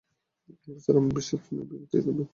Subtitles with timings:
[0.67, 2.29] Officer, আমার বিশ্বাস তুমি এই বিবৃতিতে মিথ্যা বলেছ।